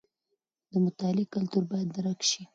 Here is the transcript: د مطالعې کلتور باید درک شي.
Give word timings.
د 0.71 0.73
مطالعې 0.85 1.25
کلتور 1.33 1.63
باید 1.71 1.87
درک 1.95 2.19
شي. 2.29 2.41